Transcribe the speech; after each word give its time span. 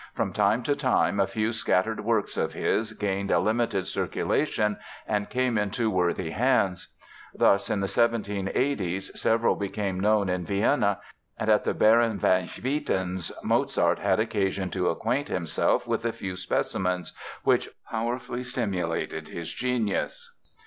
From 0.15 0.33
time 0.33 0.63
to 0.63 0.75
time 0.75 1.19
a 1.19 1.27
few 1.27 1.53
scattered 1.53 1.99
works 1.99 2.35
of 2.35 2.53
his 2.53 2.93
gained 2.93 3.29
a 3.29 3.37
limited 3.37 3.85
circulation 3.85 4.77
and 5.07 5.29
came 5.29 5.59
into 5.59 5.91
worthy 5.91 6.31
hands. 6.31 6.87
Thus, 7.35 7.69
in 7.69 7.81
the 7.81 7.87
seventeen 7.87 8.49
eighties 8.55 9.11
several 9.13 9.55
became 9.55 9.99
known 9.99 10.27
in 10.27 10.43
Vienna, 10.43 10.99
and 11.37 11.51
at 11.51 11.65
the 11.65 11.75
Baron 11.75 12.17
Van 12.17 12.47
Swieten's 12.47 13.31
Mozart 13.43 13.99
had 13.99 14.19
occasion 14.19 14.71
to 14.71 14.89
acquaint 14.89 15.27
himself 15.27 15.85
with 15.85 16.03
a 16.03 16.11
few 16.11 16.35
specimens, 16.35 17.13
which 17.43 17.69
powerfully 17.87 18.43
stimulated 18.43 19.27
his 19.27 19.53
genius. 19.53 20.31